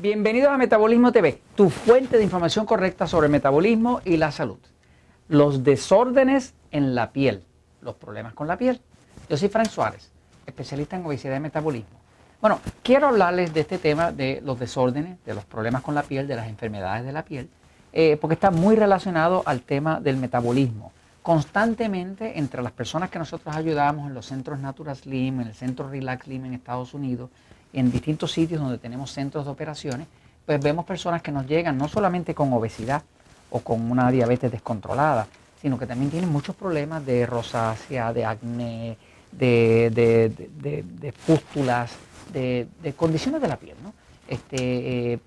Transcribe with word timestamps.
Bienvenidos 0.00 0.50
a 0.50 0.56
Metabolismo 0.56 1.12
TV, 1.12 1.42
tu 1.54 1.68
fuente 1.68 2.16
de 2.16 2.24
información 2.24 2.64
correcta 2.64 3.06
sobre 3.06 3.28
metabolismo 3.28 4.00
y 4.06 4.16
la 4.16 4.32
salud. 4.32 4.56
Los 5.28 5.62
desórdenes 5.62 6.54
en 6.70 6.94
la 6.94 7.12
piel, 7.12 7.44
los 7.82 7.96
problemas 7.96 8.32
con 8.32 8.48
la 8.48 8.56
piel. 8.56 8.80
Yo 9.28 9.36
soy 9.36 9.50
Frank 9.50 9.68
Suárez, 9.68 10.10
especialista 10.46 10.96
en 10.96 11.04
obesidad 11.04 11.36
y 11.36 11.40
metabolismo. 11.40 12.00
Bueno, 12.40 12.60
quiero 12.82 13.08
hablarles 13.08 13.52
de 13.52 13.60
este 13.60 13.76
tema 13.76 14.10
de 14.10 14.40
los 14.42 14.58
desórdenes, 14.58 15.22
de 15.26 15.34
los 15.34 15.44
problemas 15.44 15.82
con 15.82 15.94
la 15.94 16.02
piel, 16.02 16.26
de 16.26 16.36
las 16.36 16.48
enfermedades 16.48 17.04
de 17.04 17.12
la 17.12 17.22
piel, 17.22 17.50
eh, 17.92 18.16
porque 18.18 18.34
está 18.34 18.50
muy 18.50 18.76
relacionado 18.76 19.42
al 19.44 19.60
tema 19.60 20.00
del 20.00 20.16
metabolismo. 20.16 20.92
Constantemente 21.20 22.38
entre 22.38 22.62
las 22.62 22.72
personas 22.72 23.10
que 23.10 23.18
nosotros 23.18 23.54
ayudamos 23.54 24.06
en 24.06 24.14
los 24.14 24.24
centros 24.24 24.60
Natural 24.60 24.96
Slim, 24.96 25.42
en 25.42 25.48
el 25.48 25.54
centro 25.54 25.90
Relax 25.90 26.24
Slim 26.24 26.46
en 26.46 26.54
Estados 26.54 26.94
Unidos, 26.94 27.28
en 27.72 27.90
distintos 27.90 28.32
sitios 28.32 28.60
donde 28.60 28.78
tenemos 28.78 29.12
centros 29.12 29.44
de 29.44 29.50
operaciones, 29.50 30.06
pues 30.46 30.60
vemos 30.60 30.84
personas 30.84 31.22
que 31.22 31.30
nos 31.30 31.46
llegan 31.46 31.78
no 31.78 31.88
solamente 31.88 32.34
con 32.34 32.52
obesidad 32.52 33.02
o 33.50 33.60
con 33.60 33.90
una 33.90 34.10
diabetes 34.10 34.50
descontrolada, 34.50 35.26
sino 35.60 35.78
que 35.78 35.86
también 35.86 36.10
tienen 36.10 36.30
muchos 36.30 36.56
problemas 36.56 37.04
de 37.04 37.26
rosácea, 37.26 38.12
de 38.12 38.24
acné, 38.24 38.96
de, 39.32 39.90
de, 39.90 40.84
de, 40.84 41.12
pústulas, 41.12 41.92
de, 42.32 42.66
condiciones 42.96 43.40
de 43.42 43.48
la 43.48 43.56
piel. 43.56 43.76
¿no? 43.82 43.92
Este, 44.26 45.12
eh, 45.12 45.18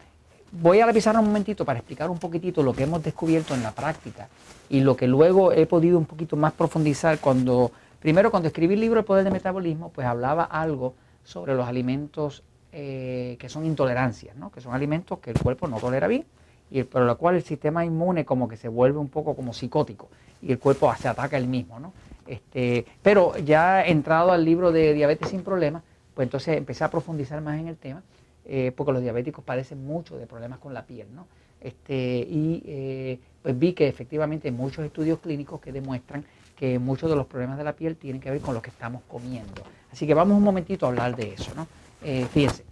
voy 0.52 0.80
a 0.80 0.86
revisar 0.86 1.18
un 1.18 1.26
momentito 1.26 1.66
para 1.66 1.80
explicar 1.80 2.10
un 2.10 2.20
poquitito 2.20 2.64
lo 2.64 2.74
que 2.74 2.84
hemos 2.84 3.04
descubierto 3.04 3.54
en 3.54 3.64
la 3.64 3.72
práctica 3.72 4.28
y 4.70 4.82
lo 4.82 4.96
que 4.96 5.08
luego 5.08 5.52
he 5.52 5.66
podido 5.66 5.98
un 5.98 6.06
poquito 6.06 6.36
más 6.36 6.54
profundizar 6.54 7.20
cuando, 7.20 7.72
primero 8.00 8.32
cuando 8.32 8.48
escribí 8.48 8.74
el 8.74 8.82
libro 8.82 9.00
El 9.00 9.06
Poder 9.06 9.24
del 9.24 9.34
Metabolismo, 9.34 9.90
pues 9.90 10.08
hablaba 10.08 10.44
algo 10.44 10.96
sobre 11.24 11.56
los 11.56 11.68
alimentos 11.68 12.44
eh, 12.72 13.38
que 13.40 13.50
son 13.50 13.66
intolerancias, 13.66 14.36
¿no? 14.36 14.52
que 14.52 14.62
son 14.62 14.74
alimentos 14.74 15.20
que 15.20 15.32
el 15.32 15.40
cuerpo 15.40 15.68
no 15.68 15.78
tolera 15.78 16.08
bien 16.08 16.26
y 16.72 16.84
por 16.84 17.04
lo 17.04 17.18
cual 17.18 17.36
el 17.36 17.44
sistema 17.44 17.86
inmune 17.86 18.26
como 18.26 18.48
que 18.48 18.58
se 18.58 18.68
vuelve 18.68 18.98
un 18.98 19.10
poco 19.10 19.36
como 19.36 19.54
psicótico 19.54 20.10
y 20.42 20.52
el 20.52 20.60
cuerpo 20.60 20.94
se 20.96 21.08
ataca 21.08 21.38
él 21.38 21.48
mismo. 21.48 21.80
¿no? 21.80 21.94
Este, 22.26 22.86
pero 23.02 23.38
ya 23.38 23.86
entrado 23.86 24.32
al 24.32 24.44
libro 24.44 24.72
de 24.72 24.94
Diabetes 24.94 25.30
sin 25.30 25.44
Problemas, 25.44 25.84
pues 26.14 26.26
entonces 26.26 26.58
empecé 26.58 26.84
a 26.84 26.90
profundizar 26.90 27.42
más 27.42 27.60
en 27.60 27.68
el 27.68 27.78
tema, 27.78 28.02
eh, 28.46 28.72
porque 28.76 28.92
los 28.92 29.02
diabéticos 29.02 29.44
padecen 29.44 29.86
mucho 29.86 30.18
de 30.18 30.26
problemas 30.26 30.60
con 30.60 30.74
la 30.74 30.86
piel. 30.86 31.08
¿no? 31.14 31.28
Este, 31.62 31.96
y 31.96 32.64
eh, 32.66 33.20
pues 33.42 33.58
vi 33.58 33.74
que 33.74 33.88
efectivamente 33.88 34.48
hay 34.48 34.54
muchos 34.54 34.84
estudios 34.86 35.20
clínicos 35.20 35.62
que 35.62 35.72
demuestran 35.72 36.26
que 36.56 36.80
muchos 36.80 37.10
de 37.10 37.16
los 37.16 37.26
problemas 37.26 37.58
de 37.58 37.64
la 37.64 37.74
piel 37.74 37.98
tienen 37.98 38.22
que 38.22 38.32
ver 38.32 38.42
con 38.42 38.54
lo 38.54 38.62
que 38.62 38.70
estamos 38.70 39.02
comiendo. 39.08 39.64
Así 39.94 40.08
que 40.08 40.16
vamos 40.16 40.36
un 40.36 40.44
momentito 40.44 40.88
a 40.88 40.90
hablar 40.90 41.16
de 41.16 41.36
eso. 41.36 41.54
¿no? 41.56 41.68
Eh, 42.02 42.26
fíjense, 42.26 42.66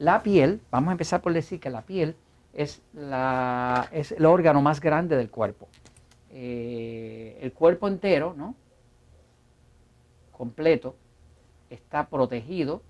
la 0.00 0.24
piel, 0.24 0.60
vamos 0.72 0.88
a 0.88 0.92
empezar 0.92 1.22
por 1.22 1.32
decir 1.32 1.60
que 1.60 1.70
la 1.70 1.82
piel 1.82 2.16
es, 2.52 2.82
el 2.96 4.26
órgano 4.26 4.60
más 4.60 4.80
grande 4.80 5.16
del 5.16 5.30
cuerpo. 5.30 5.68
Eh, 6.32 7.38
el 7.40 7.52
cuerpo 7.52 7.86
entero, 7.86 8.34
¿no? 8.36 8.56
completo, 10.32 10.96
está 11.70 12.08
protegido 12.08 12.82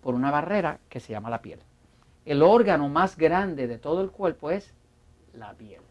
por 0.00 0.14
una 0.14 0.30
barrera 0.30 0.78
que 0.88 0.98
se 0.98 1.12
llama 1.12 1.28
la 1.28 1.42
piel. 1.42 1.60
El 2.24 2.42
órgano 2.42 2.88
más 2.88 3.18
grande 3.18 3.66
de 3.66 3.76
todo 3.76 4.00
el 4.00 4.10
cuerpo 4.10 4.50
es 4.50 4.72
la 5.34 5.52
piel. 5.52 5.82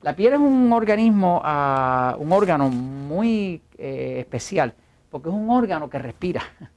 La 0.00 0.16
piel 0.16 0.32
es 0.32 0.40
un 0.40 0.72
organismo, 0.72 1.42
ah, 1.44 2.16
un 2.18 2.32
órgano 2.32 2.70
muy 2.70 3.60
eh, 3.76 4.16
especial, 4.18 4.74
porque 5.12 5.28
es 5.28 5.34
un 5.34 5.48
órgano 5.48 5.88
que 5.88 5.98
respira. 5.98 6.42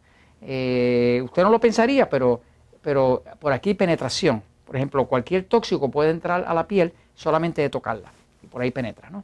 Eh, 0.47 1.22
usted 1.23 1.41
no 1.41 1.50
lo 1.50 1.59
pensaría, 1.59 2.07
pero, 2.07 2.40
pero 2.84 3.23
por 3.40 3.51
aquí 3.51 3.73
penetración. 3.73 4.44
Por 4.63 4.75
ejemplo, 4.75 5.07
cualquier 5.07 5.46
tóxico 5.46 5.90
puede 5.90 6.12
entrar 6.12 6.45
a 6.47 6.53
la 6.53 6.68
piel 6.68 6.94
solamente 7.16 7.63
de 7.63 7.69
tocarla, 7.72 8.12
y 8.44 8.45
por 8.45 8.62
ahí 8.62 8.69
penetra, 8.69 9.09
¿no? 9.09 9.24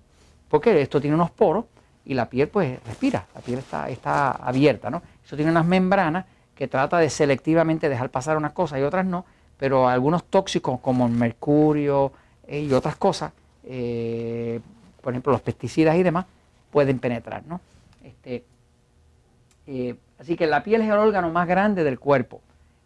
Porque 0.50 0.82
esto 0.82 1.00
tiene 1.00 1.14
unos 1.14 1.30
poros 1.30 1.66
y 2.06 2.16
la 2.16 2.28
piel 2.28 2.48
pues 2.48 2.84
respira, 2.86 3.28
la 3.36 3.42
piel 3.42 3.60
está, 3.60 3.88
está 3.90 4.32
abierta, 4.32 4.90
¿no? 4.90 5.04
Eso 5.24 5.36
tiene 5.36 5.52
unas 5.52 5.66
membranas 5.66 6.26
que 6.56 6.68
trata 6.68 6.98
de 6.98 7.12
selectivamente 7.12 7.88
dejar 7.88 8.10
pasar 8.10 8.36
unas 8.36 8.54
cosas 8.54 8.80
y 8.80 8.82
otras 8.82 9.06
no, 9.06 9.24
pero 9.58 9.88
algunos 9.88 10.24
tóxicos 10.24 10.80
como 10.80 11.06
el 11.06 11.12
mercurio 11.12 12.14
eh, 12.48 12.62
y 12.62 12.74
otras 12.74 12.96
cosas 12.96 13.32
eh, 13.64 14.60
por 15.02 15.14
ejemplo, 15.14 15.32
los 15.32 15.42
pesticidas 15.42 15.96
y 15.98 16.04
demás, 16.04 16.26
pueden 16.72 17.00
penetrar. 17.00 17.44
¿no? 17.46 17.60
Este, 18.04 18.44
eh, 19.68 19.96
así 20.20 20.36
que 20.36 20.48
la 20.48 20.64
piel 20.64 20.82
es 20.82 20.88
el 20.88 20.98
órgano 20.98 21.30
más 21.32 21.48
grande 21.48 21.84
del 21.84 22.00
cuerpo. 22.00 22.42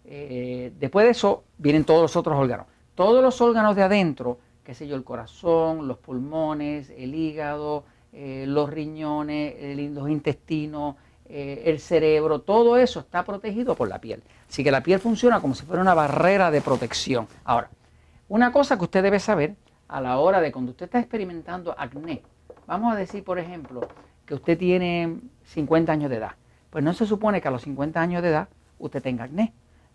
Eh, 0.06 0.72
después 0.80 1.06
de 1.06 1.12
eso 1.12 1.44
vienen 1.58 1.84
todos 1.84 2.02
los 2.02 2.16
otros 2.16 2.38
órganos. 2.38 2.68
Todos 2.96 3.24
los 3.24 3.42
órganos 3.42 3.76
de 3.76 3.84
adentro, 3.84 4.40
qué 4.64 4.74
sé 4.74 4.88
yo, 4.88 4.96
el 4.96 5.04
corazón, 5.04 5.88
los 5.88 5.98
pulmones, 5.98 6.92
el 6.96 7.14
hígado, 7.14 7.84
los 8.14 8.70
riñones, 8.70 9.78
los 9.92 10.10
intestinos, 10.10 10.96
el 11.28 11.80
cerebro, 11.82 12.40
todo 12.40 12.78
eso 12.78 13.02
está 13.02 13.26
protegido 13.26 13.76
por 13.76 13.90
la 13.90 14.00
piel. 14.00 14.24
Así 14.50 14.64
que 14.64 14.72
la 14.72 14.82
piel 14.82 15.00
funciona 15.00 15.42
como 15.42 15.54
si 15.54 15.66
fuera 15.66 15.82
una 15.82 15.94
barrera 15.94 16.52
de 16.52 16.62
protección. 16.62 17.28
Ahora, 17.44 17.70
una 18.28 18.52
cosa 18.52 18.78
que 18.78 18.86
usted 18.86 19.04
debe 19.04 19.20
saber 19.20 19.56
a 19.88 20.02
la 20.02 20.18
hora 20.18 20.42
de 20.42 20.52
cuando 20.52 20.72
usted 20.72 20.86
está 20.86 21.00
experimentando 21.00 21.76
acné, 21.78 22.24
vamos 22.66 22.94
a 22.94 22.96
decir, 22.96 23.24
por 23.24 23.38
ejemplo, 23.38 23.88
que 24.26 24.34
usted 24.34 24.58
tiene 24.58 25.20
50 25.44 25.92
años 25.92 26.10
de 26.10 26.18
edad, 26.18 26.32
pues 26.76 26.84
no 26.84 26.92
se 26.92 27.06
supone 27.06 27.40
que 27.40 27.48
a 27.48 27.52
los 27.52 27.62
50 27.62 28.02
años 28.02 28.22
de 28.22 28.28
edad 28.28 28.50
usted 28.80 29.02
tenga 29.02 29.24
acné, 29.24 29.54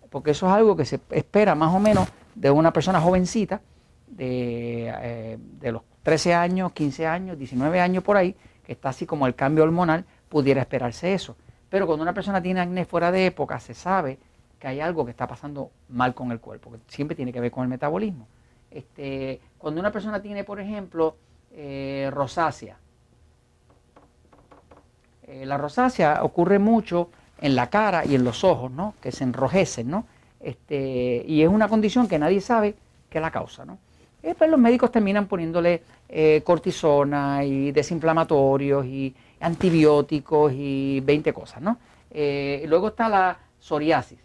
porque 0.09 0.31
eso 0.31 0.47
es 0.47 0.53
algo 0.55 0.75
que 0.77 0.87
se 0.87 0.99
espera 1.11 1.55
más 1.55 1.75
o 1.75 1.79
menos 1.79 2.09
de 2.35 2.51
una 2.51 2.73
persona 2.73 3.03
jovencita, 3.03 3.61
de, 4.07 4.89
eh, 4.89 5.39
de 5.39 5.73
los 5.73 5.83
13 6.05 6.33
años, 6.33 6.73
15 6.73 7.07
años, 7.07 7.37
19 7.37 7.81
años 7.83 8.03
por 8.03 8.17
ahí, 8.17 8.35
que 8.65 8.73
está 8.73 8.89
así 8.89 9.05
como 9.05 9.27
el 9.27 9.35
cambio 9.35 9.65
hormonal, 9.65 10.07
pudiera 10.31 10.63
esperarse 10.63 11.13
eso. 11.13 11.37
Pero 11.69 11.87
cuando 11.87 12.03
una 12.03 12.15
persona 12.15 12.41
tiene 12.41 12.61
acné 12.61 12.87
fuera 12.87 13.13
de 13.13 13.27
época, 13.27 13.61
se 13.61 13.75
sabe 13.75 14.19
que 14.59 14.67
hay 14.67 14.81
algo 14.81 15.05
que 15.05 15.11
está 15.11 15.27
pasando 15.27 15.73
mal 15.91 16.15
con 16.15 16.33
el 16.33 16.41
cuerpo, 16.41 16.73
que 16.73 16.79
siempre 16.87 17.15
tiene 17.15 17.31
que 17.31 17.41
ver 17.41 17.51
con 17.51 17.63
el 17.63 17.69
metabolismo. 17.69 18.27
Este, 18.71 19.39
cuando 19.59 19.83
una 19.83 19.93
persona 19.93 20.23
tiene, 20.23 20.45
por 20.45 20.59
ejemplo, 20.59 21.15
eh, 21.53 22.09
rosácea, 22.11 22.79
eh, 25.31 25.47
la 25.47 25.57
rosácea 25.57 26.21
ocurre 26.23 26.59
mucho 26.59 27.11
en 27.41 27.57
la 27.57 27.71
cara 27.71 28.05
y 28.05 28.15
en 28.15 28.25
los 28.25 28.45
ojos, 28.45 28.71
¿no? 28.71 28.95
Que 29.01 29.13
se 29.13 29.25
enrojecen, 29.25 29.91
¿no? 29.91 30.07
Este, 30.41 31.25
y 31.27 31.43
es 31.43 31.49
una 31.49 31.69
condición 31.69 32.09
que 32.09 32.19
nadie 32.19 32.41
sabe 32.41 32.75
qué 33.09 33.21
la 33.21 33.31
causa, 33.31 33.65
¿no? 33.65 33.79
Y 34.23 34.27
después 34.27 34.51
los 34.51 34.61
médicos 34.61 34.93
terminan 34.93 35.27
poniéndole 35.27 35.83
eh, 36.09 36.43
cortisona 36.45 37.45
y 37.45 37.73
desinflamatorios 37.73 38.85
y 38.85 39.15
antibióticos 39.41 40.53
y 40.55 41.01
20 41.01 41.33
cosas, 41.33 41.63
¿no? 41.63 41.79
luego 42.13 42.89
está 42.89 43.09
la 43.09 43.39
psoriasis. 43.61 44.19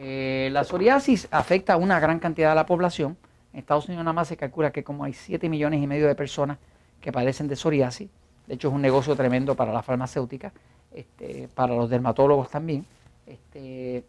Eh, 0.00 0.48
la 0.52 0.62
psoriasis 0.62 1.26
afecta 1.32 1.72
a 1.72 1.76
una 1.76 1.98
gran 1.98 2.20
cantidad 2.20 2.50
de 2.50 2.54
la 2.54 2.66
población. 2.66 3.16
En 3.52 3.58
Estados 3.58 3.88
Unidos 3.88 4.04
nada 4.04 4.12
más 4.12 4.28
se 4.28 4.36
calcula 4.36 4.70
que 4.70 4.84
como 4.84 5.02
hay 5.02 5.12
7 5.12 5.48
millones 5.48 5.82
y 5.82 5.88
medio 5.88 6.06
de 6.06 6.14
personas 6.14 6.58
que 7.00 7.10
padecen 7.10 7.48
de 7.48 7.56
psoriasis. 7.56 8.08
De 8.48 8.54
hecho 8.54 8.68
es 8.68 8.74
un 8.74 8.82
negocio 8.82 9.14
tremendo 9.14 9.54
para 9.54 9.72
la 9.72 9.82
farmacéutica, 9.82 10.52
este, 10.92 11.48
para 11.54 11.74
los 11.74 11.90
dermatólogos 11.90 12.50
también. 12.50 12.86
Este, 13.26 14.04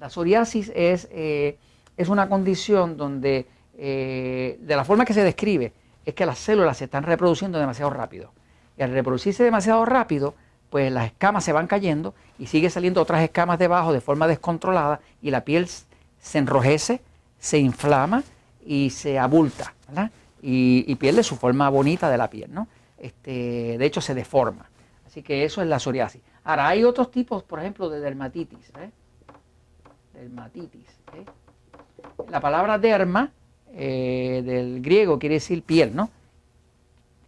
la 0.00 0.08
psoriasis 0.08 0.72
es, 0.74 1.06
eh, 1.12 1.58
es 1.98 2.08
una 2.08 2.30
condición 2.30 2.96
donde, 2.96 3.46
eh, 3.76 4.58
de 4.60 4.76
la 4.76 4.84
forma 4.84 5.04
que 5.04 5.12
se 5.12 5.22
describe, 5.22 5.74
es 6.06 6.14
que 6.14 6.24
las 6.24 6.38
células 6.38 6.78
se 6.78 6.84
están 6.84 7.02
reproduciendo 7.02 7.58
demasiado 7.58 7.90
rápido. 7.90 8.32
Y 8.78 8.82
al 8.82 8.92
reproducirse 8.92 9.44
demasiado 9.44 9.84
rápido, 9.84 10.34
pues 10.70 10.90
las 10.90 11.06
escamas 11.06 11.44
se 11.44 11.52
van 11.52 11.66
cayendo 11.66 12.14
y 12.38 12.46
sigue 12.46 12.70
saliendo 12.70 13.02
otras 13.02 13.22
escamas 13.22 13.58
debajo 13.58 13.92
de 13.92 14.00
forma 14.00 14.26
descontrolada 14.26 15.00
y 15.20 15.30
la 15.30 15.44
piel 15.44 15.68
se 15.68 16.38
enrojece, 16.38 17.02
se 17.38 17.58
inflama 17.58 18.22
y 18.64 18.90
se 18.90 19.18
abulta, 19.18 19.74
¿verdad? 19.88 20.10
Y, 20.40 20.94
pierde 20.94 21.22
su 21.22 21.36
forma 21.36 21.68
bonita 21.68 22.08
de 22.08 22.16
la 22.16 22.30
piel, 22.30 22.54
¿no? 22.54 22.66
Este, 23.00 23.78
de 23.78 23.86
hecho 23.86 24.00
se 24.00 24.14
deforma. 24.14 24.68
Así 25.06 25.22
que 25.22 25.44
eso 25.44 25.60
es 25.62 25.66
la 25.66 25.80
psoriasis. 25.80 26.22
Ahora, 26.44 26.68
hay 26.68 26.84
otros 26.84 27.10
tipos, 27.10 27.42
por 27.42 27.58
ejemplo, 27.58 27.88
de 27.88 27.98
dermatitis. 27.98 28.70
¿eh? 28.78 28.90
Dermatitis. 30.14 30.86
¿eh? 31.16 31.24
La 32.30 32.40
palabra 32.40 32.78
derma 32.78 33.32
eh, 33.72 34.42
del 34.44 34.80
griego 34.82 35.18
quiere 35.18 35.36
decir 35.36 35.62
piel, 35.62 35.96
¿no? 35.96 36.10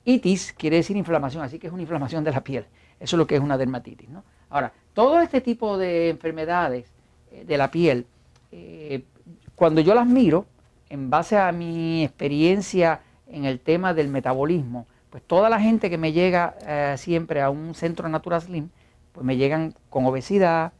Itis 0.04 0.52
quiere 0.52 0.76
decir 0.76 0.96
inflamación, 0.96 1.42
así 1.42 1.58
que 1.58 1.68
es 1.68 1.72
una 1.72 1.82
inflamación 1.82 2.22
de 2.22 2.32
la 2.32 2.42
piel. 2.42 2.66
Eso 3.00 3.16
es 3.16 3.18
lo 3.18 3.26
que 3.26 3.36
es 3.36 3.40
una 3.40 3.56
dermatitis. 3.56 4.08
¿no? 4.08 4.22
Ahora, 4.50 4.72
todo 4.94 5.20
este 5.20 5.40
tipo 5.40 5.78
de 5.78 6.10
enfermedades 6.10 6.86
eh, 7.30 7.44
de 7.44 7.56
la 7.56 7.70
piel, 7.70 8.06
cuando 9.54 9.80
yo 9.80 9.94
las 9.94 10.06
miro, 10.06 10.44
en 10.90 11.08
base 11.08 11.38
a 11.38 11.50
mi 11.52 12.04
experiencia 12.04 13.00
en 13.26 13.46
el 13.46 13.60
tema 13.60 13.94
del 13.94 14.08
metabolismo, 14.08 14.86
pues 15.12 15.22
toda 15.22 15.50
la 15.50 15.60
gente 15.60 15.90
que 15.90 15.98
me 15.98 16.12
llega 16.12 16.56
eh, 16.66 16.94
siempre 16.96 17.42
a 17.42 17.50
un 17.50 17.74
centro 17.74 18.08
Natural 18.08 18.40
Slim, 18.40 18.70
pues 19.12 19.24
me 19.24 19.36
llegan 19.36 19.74
con 19.90 20.06
obesidad, 20.06 20.72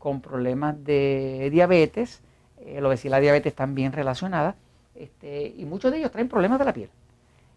con 0.00 0.20
problemas 0.20 0.84
de 0.84 1.48
diabetes, 1.52 2.20
eh, 2.58 2.80
la 2.80 2.88
obesidad 2.88 3.10
y 3.10 3.12
la 3.12 3.20
diabetes 3.20 3.52
están 3.52 3.76
bien 3.76 3.92
relacionadas, 3.92 4.56
este, 4.96 5.54
y 5.56 5.64
muchos 5.64 5.92
de 5.92 5.98
ellos 5.98 6.10
traen 6.10 6.28
problemas 6.28 6.58
de 6.58 6.64
la 6.64 6.72
piel. 6.72 6.90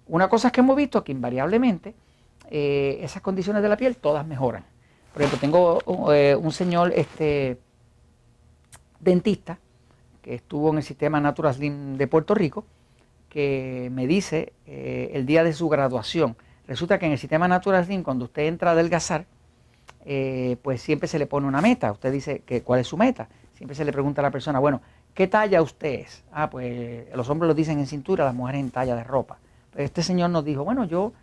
Una 0.08 0.30
cosa 0.30 0.50
es 0.50 0.54
que 0.54 0.62
hemos 0.62 0.76
visto 0.76 1.04
que 1.04 1.12
invariablemente 1.12 1.96
eh, 2.52 3.00
esas 3.02 3.24
condiciones 3.24 3.64
de 3.64 3.70
la 3.70 3.78
piel 3.78 3.96
todas 3.96 4.28
mejoran. 4.28 4.64
Por 5.14 5.24
ejemplo, 5.24 5.40
tengo 5.40 6.14
eh, 6.14 6.36
un 6.36 6.52
señor 6.52 6.94
este, 6.96 7.58
dentista 9.00 9.58
que 10.22 10.36
estuvo 10.36 10.70
en 10.70 10.78
el 10.78 10.84
sistema 10.84 11.20
Natural 11.20 11.54
Slim 11.54 11.98
de 11.98 12.08
Puerto 12.08 12.36
Rico, 12.36 12.64
que 13.32 13.90
me 13.94 14.06
dice 14.08 14.52
eh, 14.68 15.12
el 15.14 15.26
día 15.26 15.44
de 15.44 15.54
su 15.54 15.70
graduación, 15.70 16.36
resulta 16.68 17.00
que 17.00 17.06
en 17.06 17.14
el 17.14 17.18
sistema 17.18 17.48
Natural 17.48 17.86
Slim, 17.86 18.04
cuando 18.04 18.26
usted 18.26 18.44
entra 18.44 18.72
a 18.72 18.74
adelgazar, 18.74 19.26
pues 20.62 20.82
siempre 20.82 21.08
se 21.08 21.18
le 21.18 21.28
pone 21.28 21.48
una 21.48 21.62
meta. 21.62 21.92
Usted 21.92 22.12
dice 22.12 22.42
que 22.46 22.62
cuál 22.62 22.82
es 22.82 22.88
su 22.88 22.98
meta. 22.98 23.30
Siempre 23.54 23.76
se 23.76 23.86
le 23.86 23.94
pregunta 23.94 24.22
a 24.22 24.24
la 24.24 24.32
persona, 24.32 24.60
bueno, 24.60 24.82
¿qué 25.14 25.28
talla 25.28 25.62
usted 25.62 26.02
es? 26.02 26.24
Ah, 26.32 26.50
pues 26.50 27.06
los 27.16 27.30
hombres 27.30 27.48
lo 27.48 27.54
dicen 27.54 27.80
en 27.80 27.88
cintura, 27.88 28.26
las 28.26 28.34
mujeres 28.34 28.60
en 28.60 28.72
talla 28.72 28.96
de 28.96 29.04
ropa. 29.04 29.38
Este 29.76 30.04
señor 30.04 30.30
nos 30.32 30.44
dijo, 30.44 30.64
bueno, 30.64 30.84
yo, 30.86 31.14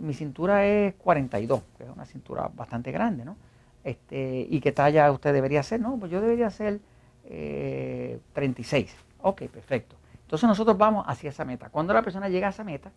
mi 0.00 0.14
cintura 0.14 0.66
es 0.66 0.94
42, 0.94 1.62
que 1.78 1.84
es 1.84 1.90
una 1.90 2.06
cintura 2.06 2.50
bastante 2.54 2.90
grande, 2.90 3.24
¿no? 3.24 3.36
Este, 3.84 4.46
¿Y 4.48 4.60
qué 4.60 4.72
talla 4.72 5.10
usted 5.12 5.32
debería 5.32 5.62
ser? 5.62 5.80
No, 5.80 5.96
pues 5.98 6.10
yo 6.10 6.20
debería 6.20 6.50
ser 6.50 6.80
36. 8.32 8.90
Eh, 8.90 8.96
ok, 9.20 9.42
perfecto. 9.42 9.96
Entonces 10.32 10.48
nosotros 10.48 10.78
vamos 10.78 11.04
hacia 11.06 11.28
esa 11.28 11.44
meta. 11.44 11.68
Cuando 11.68 11.92
la 11.92 12.00
persona 12.00 12.30
llega 12.30 12.46
a 12.46 12.50
esa 12.50 12.64
meta, 12.64 12.90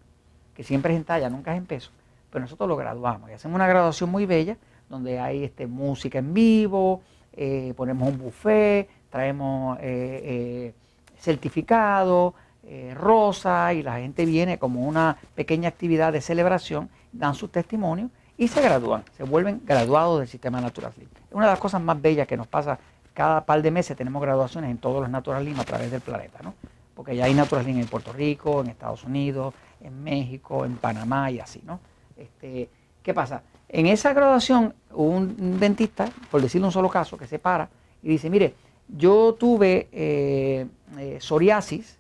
que 0.54 0.64
siempre 0.64 0.94
es 0.94 0.98
en 0.98 1.04
talla, 1.04 1.30
nunca 1.30 1.52
es 1.52 1.58
en 1.58 1.66
peso, 1.66 1.92
pues 2.30 2.42
nosotros 2.42 2.70
lo 2.70 2.78
graduamos 2.78 3.30
y 3.30 3.34
hacemos 3.34 3.56
una 3.56 3.68
graduación 3.68 4.10
muy 4.10 4.26
bella 4.26 4.56
donde 4.88 5.20
hay 5.20 5.44
este, 5.44 5.68
música 5.68 6.20
en 6.20 6.34
vivo, 6.34 7.02
eh, 7.34 7.74
ponemos 7.76 8.08
un 8.08 8.20
buffet, 8.20 8.88
traemos 9.10 9.78
eh, 9.82 10.74
certificado, 11.18 12.36
eh, 12.64 12.94
rosa 12.96 13.74
y 13.74 13.84
la 13.84 13.98
gente 13.98 14.26
viene 14.26 14.58
como 14.58 14.88
una 14.88 15.18
pequeña 15.36 15.68
actividad 15.68 16.14
de 16.14 16.22
celebración, 16.22 16.90
dan 17.12 17.36
su 17.36 17.50
testimonio 17.50 18.12
y 18.38 18.48
se 18.48 18.62
gradúan, 18.62 19.04
se 19.18 19.26
vuelven 19.26 19.62
graduados 19.66 20.20
del 20.20 20.30
sistema 20.30 20.62
Natural. 20.62 20.94
Es 20.98 21.34
una 21.34 21.48
de 21.48 21.52
las 21.52 21.60
cosas 21.60 21.82
más 21.82 22.02
bellas 22.02 22.28
que 22.28 22.38
nos 22.38 22.48
pasa 22.48 22.80
cada 23.14 23.46
par 23.46 23.62
de 23.62 23.72
meses, 23.72 23.98
tenemos 23.98 24.22
graduaciones 24.22 24.72
en 24.72 24.78
todos 24.78 25.02
los 25.02 25.10
Natural 25.10 25.46
a 25.60 25.64
través 25.66 25.92
del 25.92 26.00
planeta, 26.00 26.40
¿no? 26.42 26.54
Porque 26.96 27.16
ya 27.16 27.26
hay 27.26 27.34
Natural 27.34 27.64
Slim 27.64 27.80
en 27.80 27.88
Puerto 27.88 28.14
Rico, 28.14 28.62
en 28.62 28.68
Estados 28.68 29.04
Unidos, 29.04 29.54
en 29.82 30.04
México, 30.04 30.66
en 30.66 30.78
Panamá 30.78 31.30
y 31.30 31.40
así. 31.40 31.62
¿no? 31.66 31.80
Este, 32.18 32.70
¿Qué 33.04 33.14
pasa? 33.14 33.44
En 33.70 33.86
esa 33.88 34.14
graduación 34.14 34.74
un 34.92 35.60
dentista, 35.60 36.10
por 36.32 36.42
decirle 36.42 36.68
un 36.68 36.72
solo 36.72 36.90
caso, 36.90 37.18
que 37.18 37.28
se 37.28 37.40
para 37.40 37.70
y 38.02 38.10
dice, 38.10 38.30
mire, 38.30 38.54
yo 38.88 39.36
tuve 39.38 39.90
eh, 39.92 40.68
eh, 40.98 41.18
psoriasis, 41.20 41.98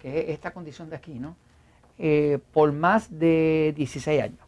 que 0.00 0.20
es 0.20 0.28
esta 0.30 0.50
condición 0.50 0.90
de 0.90 0.96
aquí, 0.96 1.18
¿no? 1.18 1.36
Eh, 1.98 2.38
por 2.52 2.72
más 2.72 3.18
de 3.18 3.72
16 3.76 4.22
años. 4.22 4.40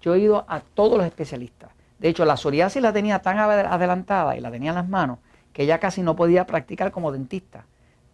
Yo 0.00 0.14
he 0.14 0.20
ido 0.20 0.44
a 0.48 0.60
todos 0.60 0.96
los 0.96 1.06
especialistas. 1.06 1.70
De 1.98 2.08
hecho, 2.08 2.24
la 2.24 2.36
psoriasis 2.36 2.82
la 2.82 2.92
tenía 2.92 3.20
tan 3.20 3.38
adelantada 3.38 4.36
y 4.36 4.40
la 4.40 4.50
tenía 4.50 4.70
en 4.70 4.76
las 4.76 4.88
manos 4.88 5.18
que 5.52 5.66
ya 5.66 5.78
casi 5.78 6.02
no 6.02 6.16
podía 6.16 6.46
practicar 6.46 6.90
como 6.90 7.12
dentista, 7.12 7.64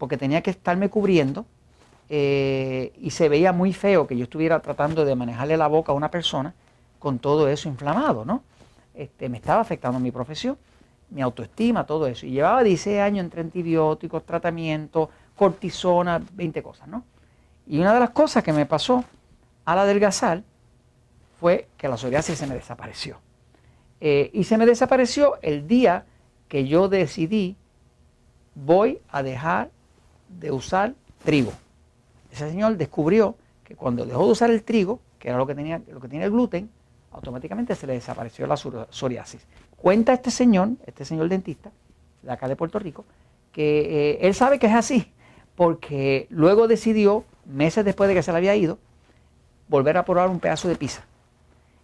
porque 0.00 0.16
tenía 0.16 0.40
que 0.40 0.50
estarme 0.50 0.88
cubriendo 0.88 1.44
eh, 2.08 2.90
y 2.98 3.10
se 3.10 3.28
veía 3.28 3.52
muy 3.52 3.74
feo 3.74 4.06
que 4.06 4.16
yo 4.16 4.24
estuviera 4.24 4.58
tratando 4.60 5.04
de 5.04 5.14
manejarle 5.14 5.58
la 5.58 5.66
boca 5.66 5.92
a 5.92 5.94
una 5.94 6.10
persona 6.10 6.54
con 6.98 7.18
todo 7.18 7.48
eso 7.48 7.68
inflamado, 7.68 8.24
¿no? 8.24 8.42
Este, 8.94 9.28
me 9.28 9.36
estaba 9.36 9.60
afectando 9.60 10.00
mi 10.00 10.10
profesión, 10.10 10.56
mi 11.10 11.20
autoestima, 11.20 11.84
todo 11.84 12.06
eso. 12.06 12.24
Y 12.24 12.30
llevaba 12.30 12.62
16 12.62 12.98
años 12.98 13.24
entre 13.24 13.42
antibióticos, 13.42 14.24
tratamientos, 14.24 15.10
cortisona, 15.36 16.20
20 16.32 16.62
cosas, 16.62 16.88
¿no? 16.88 17.04
Y 17.66 17.78
una 17.78 17.92
de 17.92 18.00
las 18.00 18.10
cosas 18.10 18.42
que 18.42 18.54
me 18.54 18.64
pasó 18.64 19.04
al 19.66 19.78
adelgazar 19.80 20.42
fue 21.38 21.68
que 21.76 21.88
la 21.88 21.98
psoriasis 21.98 22.38
se 22.38 22.46
me 22.46 22.54
desapareció. 22.54 23.18
Eh, 24.00 24.30
y 24.32 24.44
se 24.44 24.56
me 24.56 24.64
desapareció 24.64 25.38
el 25.42 25.66
día 25.68 26.06
que 26.48 26.66
yo 26.66 26.88
decidí 26.88 27.56
voy 28.54 29.00
a 29.10 29.22
dejar 29.22 29.70
de 30.38 30.50
usar 30.50 30.94
trigo. 31.24 31.52
Ese 32.32 32.48
señor 32.48 32.76
descubrió 32.76 33.36
que 33.64 33.74
cuando 33.74 34.04
dejó 34.04 34.26
de 34.26 34.32
usar 34.32 34.50
el 34.50 34.62
trigo, 34.62 35.00
que 35.18 35.28
era 35.28 35.38
lo 35.38 35.46
que 35.46 35.54
tenía, 35.54 35.80
lo 35.90 36.00
que 36.00 36.08
tiene 36.08 36.24
el 36.24 36.30
gluten, 36.30 36.70
automáticamente 37.12 37.74
se 37.74 37.86
le 37.86 37.94
desapareció 37.94 38.46
la 38.46 38.56
psoriasis. 38.56 39.46
Cuenta 39.76 40.12
este 40.12 40.30
señor, 40.30 40.70
este 40.86 41.04
señor 41.04 41.28
dentista, 41.28 41.70
de 42.22 42.32
acá 42.32 42.48
de 42.48 42.56
Puerto 42.56 42.78
Rico, 42.78 43.04
que 43.52 44.12
eh, 44.12 44.18
él 44.22 44.34
sabe 44.34 44.58
que 44.58 44.66
es 44.66 44.74
así, 44.74 45.10
porque 45.56 46.26
luego 46.30 46.68
decidió, 46.68 47.24
meses 47.46 47.84
después 47.84 48.08
de 48.08 48.14
que 48.14 48.22
se 48.22 48.30
le 48.30 48.38
había 48.38 48.54
ido, 48.54 48.78
volver 49.68 49.96
a 49.96 50.04
probar 50.04 50.28
un 50.28 50.40
pedazo 50.40 50.68
de 50.68 50.76
pizza. 50.76 51.04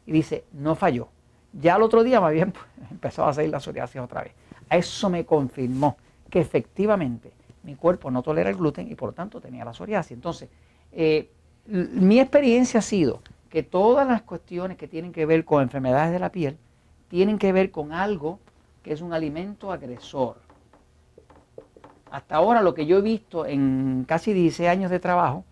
Y 0.07 0.13
dice, 0.13 0.45
no 0.53 0.75
falló. 0.75 1.09
Ya 1.53 1.77
el 1.77 1.83
otro 1.83 2.03
día 2.05 2.21
más 2.21 2.33
bien 2.33 2.53
empezó 2.91 3.27
a 3.27 3.33
salir 3.33 3.51
la 3.51 3.61
psoriasis 3.61 4.01
otra 4.01 4.23
vez. 4.23 4.33
A 4.69 4.77
eso 4.77 5.09
me 5.09 5.25
confirmó 5.25 5.97
que 6.31 6.41
efectivamente 6.41 7.33
mi 7.67 7.75
cuerpo 7.75 8.11
no 8.11 8.23
tolera 8.23 8.49
el 8.49 8.57
gluten 8.57 8.91
y 8.91 8.95
por 8.95 9.11
lo 9.11 9.13
tanto 9.13 9.41
tenía 9.41 9.65
la 9.65 9.75
psoriasis. 9.75 10.13
Entonces, 10.13 10.49
eh, 10.93 11.31
mi 11.67 12.19
experiencia 12.19 12.79
ha 12.79 12.83
sido 12.83 13.21
que 13.51 13.63
todas 13.63 14.07
las 14.07 14.23
cuestiones 14.23 14.79
que 14.79 14.89
tienen 14.89 15.13
que 15.13 15.27
ver 15.27 15.45
con 15.45 15.63
enfermedades 15.63 16.13
de 16.13 16.19
la 16.19 16.31
piel 16.31 16.57
tienen 17.09 17.39
que 17.39 17.53
ver 17.53 17.71
con 17.71 17.93
algo 17.93 18.39
que 18.83 18.93
es 18.93 19.03
un 19.03 19.13
alimento 19.13 19.71
agresor 19.71 20.47
hasta 22.11 22.37
ahora 22.37 22.63
lo 22.63 22.75
que 22.75 22.87
yo 22.87 22.99
he 22.99 23.03
visto 23.03 23.47
en 23.47 24.05
casi 24.07 24.33
16 24.33 24.69
años 24.69 24.91
de 24.91 25.01
trabajo 25.01 25.45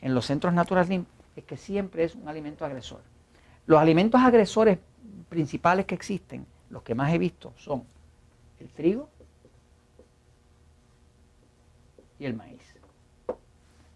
en 0.00 0.14
los 0.14 0.26
centros 0.26 0.54
Natural 0.54 1.04
es 1.36 1.44
que 1.44 1.56
siempre 1.56 2.04
es 2.04 2.14
un 2.14 2.28
alimento 2.28 2.64
agresor. 2.64 3.00
Los 3.66 3.80
alimentos 3.80 4.20
agresores 4.20 4.78
principales 5.28 5.86
que 5.86 5.94
existen, 5.94 6.46
los 6.70 6.82
que 6.82 6.94
más 6.94 7.12
he 7.12 7.18
visto, 7.18 7.52
son 7.56 7.84
el 8.60 8.68
trigo 8.68 9.08
y 12.18 12.26
el 12.26 12.34
maíz. 12.34 12.62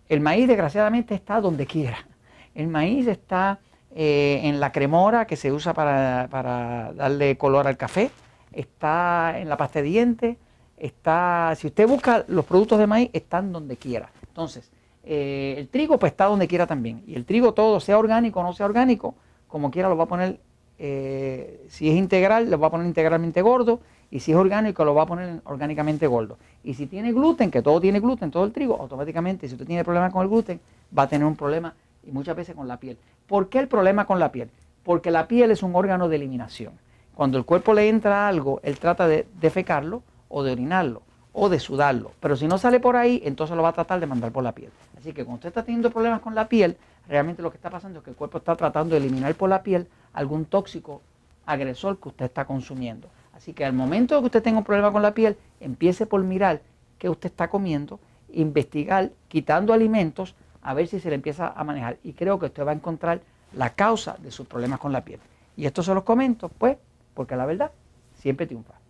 El 0.08 0.20
maíz 0.20 0.46
desgraciadamente 0.46 1.14
está 1.14 1.40
donde 1.40 1.66
quiera. 1.66 2.06
El 2.54 2.68
maíz 2.68 3.06
está 3.06 3.60
eh, 3.94 4.40
en 4.44 4.60
la 4.60 4.72
cremora 4.72 5.26
que 5.26 5.36
se 5.36 5.52
usa 5.52 5.74
para, 5.74 6.92
darle 6.94 7.36
color 7.36 7.66
al 7.66 7.76
café, 7.76 8.10
está 8.52 9.38
en 9.38 9.48
la 9.48 9.56
pasta 9.56 9.80
de 9.80 9.88
dientes, 9.88 10.36
está, 10.76 11.54
si 11.56 11.66
usted 11.66 11.86
busca 11.88 12.24
los 12.28 12.44
productos 12.44 12.78
de 12.78 12.86
maíz, 12.86 13.10
están 13.12 13.52
donde 13.52 13.76
quiera. 13.76 14.10
Entonces, 14.28 14.70
eh, 15.04 15.54
el 15.58 15.68
trigo 15.68 15.98
pues 15.98 16.12
está 16.12 16.26
donde 16.26 16.48
quiera 16.48 16.66
también. 16.66 17.02
Y 17.06 17.14
el 17.14 17.24
trigo 17.24 17.54
todo, 17.54 17.80
sea 17.80 17.98
orgánico 17.98 18.40
o 18.40 18.42
no 18.42 18.52
sea 18.52 18.66
orgánico, 18.66 19.14
como 19.48 19.70
quiera 19.70 19.88
lo 19.88 19.96
va 19.96 20.04
a 20.04 20.08
poner, 20.08 20.40
eh, 20.78 21.64
si 21.68 21.90
es 21.90 21.96
integral, 21.96 22.50
lo 22.50 22.58
va 22.58 22.68
a 22.68 22.70
poner 22.70 22.86
integralmente 22.86 23.42
gordo. 23.42 23.80
Y 24.12 24.20
si 24.20 24.30
es 24.30 24.36
orgánico, 24.36 24.84
lo 24.84 24.94
va 24.94 25.04
a 25.04 25.06
poner 25.06 25.40
orgánicamente 25.44 26.06
gordo. 26.06 26.36
Y 26.62 26.74
si 26.74 26.86
tiene 26.86 27.12
gluten, 27.12 27.50
que 27.50 27.62
todo 27.62 27.80
tiene 27.80 27.98
gluten, 27.98 28.30
todo 28.30 28.44
el 28.44 28.52
trigo, 28.52 28.78
automáticamente, 28.78 29.48
si 29.48 29.54
usted 29.54 29.66
tiene 29.66 29.84
problemas 29.84 30.12
con 30.12 30.20
el 30.20 30.28
gluten, 30.28 30.60
va 30.96 31.04
a 31.04 31.08
tener 31.08 31.26
un 31.26 31.34
problema 31.34 31.74
y 32.06 32.12
muchas 32.12 32.36
veces 32.36 32.54
con 32.54 32.68
la 32.68 32.76
piel. 32.76 32.98
¿Por 33.26 33.48
qué 33.48 33.58
el 33.58 33.68
problema 33.68 34.04
con 34.04 34.20
la 34.20 34.30
piel? 34.30 34.50
Porque 34.82 35.10
la 35.10 35.26
piel 35.28 35.50
es 35.50 35.62
un 35.62 35.74
órgano 35.74 36.10
de 36.10 36.16
eliminación. 36.16 36.74
Cuando 37.14 37.38
el 37.38 37.46
cuerpo 37.46 37.72
le 37.72 37.88
entra 37.88 38.28
algo, 38.28 38.60
él 38.62 38.78
trata 38.78 39.08
de 39.08 39.26
defecarlo 39.40 40.02
o 40.28 40.42
de 40.42 40.52
orinarlo 40.52 41.00
o 41.32 41.48
de 41.48 41.58
sudarlo. 41.58 42.12
Pero 42.20 42.36
si 42.36 42.46
no 42.46 42.58
sale 42.58 42.80
por 42.80 42.96
ahí, 42.96 43.22
entonces 43.24 43.56
lo 43.56 43.62
va 43.62 43.70
a 43.70 43.72
tratar 43.72 43.98
de 43.98 44.06
mandar 44.06 44.30
por 44.30 44.44
la 44.44 44.52
piel. 44.52 44.72
Así 44.98 45.14
que 45.14 45.24
cuando 45.24 45.36
usted 45.36 45.48
está 45.48 45.62
teniendo 45.62 45.90
problemas 45.90 46.20
con 46.20 46.34
la 46.34 46.48
piel, 46.48 46.76
realmente 47.08 47.40
lo 47.40 47.50
que 47.50 47.56
está 47.56 47.70
pasando 47.70 48.00
es 48.00 48.04
que 48.04 48.10
el 48.10 48.16
cuerpo 48.16 48.36
está 48.36 48.56
tratando 48.56 48.94
de 48.94 49.00
eliminar 49.00 49.34
por 49.36 49.48
la 49.48 49.62
piel 49.62 49.88
algún 50.12 50.44
tóxico 50.44 51.00
agresor 51.46 51.98
que 51.98 52.08
usted 52.10 52.26
está 52.26 52.44
consumiendo. 52.44 53.08
Así 53.32 53.52
que 53.52 53.64
al 53.64 53.72
momento 53.72 54.20
que 54.20 54.26
usted 54.26 54.42
tenga 54.42 54.58
un 54.58 54.64
problema 54.64 54.92
con 54.92 55.02
la 55.02 55.14
piel, 55.14 55.36
empiece 55.60 56.06
por 56.06 56.22
mirar 56.22 56.60
qué 56.98 57.08
usted 57.08 57.30
está 57.30 57.48
comiendo, 57.48 57.98
investigar, 58.32 59.10
quitando 59.28 59.72
alimentos, 59.72 60.34
a 60.62 60.74
ver 60.74 60.86
si 60.86 61.00
se 61.00 61.08
le 61.08 61.16
empieza 61.16 61.48
a 61.48 61.64
manejar. 61.64 61.98
Y 62.02 62.12
creo 62.12 62.38
que 62.38 62.46
usted 62.46 62.64
va 62.64 62.70
a 62.70 62.74
encontrar 62.74 63.20
la 63.54 63.70
causa 63.70 64.16
de 64.18 64.30
sus 64.30 64.46
problemas 64.46 64.78
con 64.78 64.92
la 64.92 65.04
piel. 65.04 65.20
Y 65.56 65.66
esto 65.66 65.82
se 65.82 65.94
los 65.94 66.04
comento, 66.04 66.48
pues, 66.48 66.76
porque 67.14 67.36
la 67.36 67.46
verdad 67.46 67.72
siempre 68.14 68.46
triunfa. 68.46 68.81